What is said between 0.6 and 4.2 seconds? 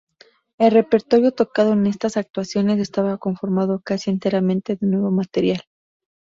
repertorio tocado en estas actuaciones estaba conformado casi